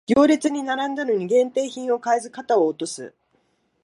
[0.07, 3.13] 行列に並んだのに限定品を買えず肩を落とす